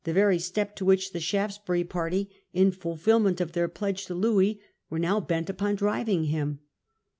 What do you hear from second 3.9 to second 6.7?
to Louis, were now bent upon driving him.